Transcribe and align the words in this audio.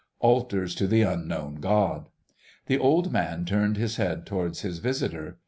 Altars 0.21 0.73
to 0.73 0.87
the 0.87 1.03
unknown 1.03 1.57
God! 1.61 2.09
The 2.65 2.79
old 2.79 3.11
man 3.11 3.45
turned 3.45 3.77
his 3.77 3.97
head 3.97 4.25
towards 4.25 4.61
his 4.61 4.79
visitor. 4.79 5.37